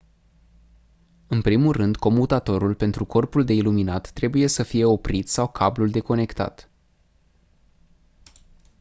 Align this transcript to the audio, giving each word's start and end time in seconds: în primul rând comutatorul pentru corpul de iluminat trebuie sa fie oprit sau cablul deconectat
în 1.27 1.41
primul 1.41 1.71
rând 1.71 1.95
comutatorul 1.95 2.75
pentru 2.75 3.05
corpul 3.05 3.43
de 3.45 3.53
iluminat 3.53 4.11
trebuie 4.11 4.47
sa 4.47 4.63
fie 4.63 4.85
oprit 4.85 5.29
sau 5.29 5.47
cablul 5.49 5.89
deconectat 5.89 6.69